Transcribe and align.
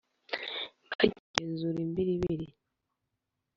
bakihezura 0.89 1.77
imbiribiri 1.85 2.45